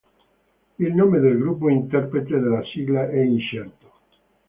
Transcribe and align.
Il 0.79 0.95
nome 0.95 1.19
del 1.19 1.37
gruppo 1.37 1.69
interprete 1.69 2.39
della 2.39 2.63
sigla 2.73 3.07
è 3.07 3.19
incerto. 3.19 3.91